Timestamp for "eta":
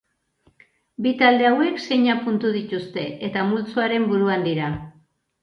3.29-3.45